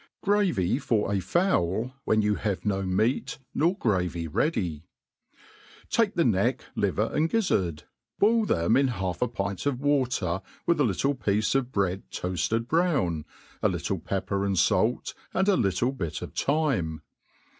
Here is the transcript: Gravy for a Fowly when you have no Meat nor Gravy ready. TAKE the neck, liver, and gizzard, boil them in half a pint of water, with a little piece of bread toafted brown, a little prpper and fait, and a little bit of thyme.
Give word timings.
Gravy 0.23 0.79
for 0.79 1.13
a 1.13 1.19
Fowly 1.19 1.93
when 2.05 2.23
you 2.23 2.33
have 2.33 2.65
no 2.65 2.81
Meat 2.81 3.37
nor 3.53 3.77
Gravy 3.77 4.27
ready. 4.27 4.87
TAKE 5.91 6.15
the 6.15 6.25
neck, 6.25 6.65
liver, 6.75 7.11
and 7.13 7.29
gizzard, 7.29 7.83
boil 8.17 8.45
them 8.45 8.75
in 8.75 8.87
half 8.87 9.21
a 9.21 9.27
pint 9.27 9.67
of 9.67 9.79
water, 9.79 10.41
with 10.65 10.79
a 10.79 10.83
little 10.85 11.13
piece 11.13 11.53
of 11.53 11.71
bread 11.71 12.01
toafted 12.09 12.67
brown, 12.67 13.25
a 13.61 13.69
little 13.69 13.99
prpper 13.99 14.43
and 14.43 14.57
fait, 14.59 15.13
and 15.35 15.47
a 15.47 15.55
little 15.55 15.91
bit 15.91 16.23
of 16.23 16.33
thyme. 16.33 17.03